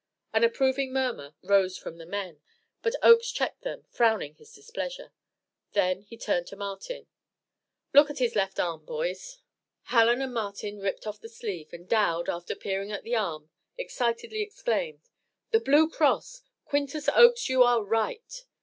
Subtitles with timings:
[0.33, 2.41] An approving murmur rose from the men,
[2.81, 5.13] but Oakes checked them, frowning his displeasure.
[5.73, 7.05] Then he turned to Martin:
[7.93, 9.41] "Look at his left arm, boys."
[9.93, 14.41] Hallen and Martin ripped off the sleeve, and Dowd, after peering at the arm, excitedly
[14.41, 15.07] exclaimed:
[15.51, 16.41] "The blue cross!
[16.65, 18.43] Quintus Oakes, you are right."